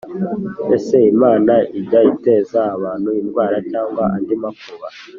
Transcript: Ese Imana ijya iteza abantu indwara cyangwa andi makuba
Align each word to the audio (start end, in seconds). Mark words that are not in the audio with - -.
Ese 0.75 0.97
Imana 1.13 1.53
ijya 1.79 1.99
iteza 2.11 2.59
abantu 2.75 3.09
indwara 3.21 3.57
cyangwa 3.71 4.03
andi 4.15 4.33
makuba 4.43 4.87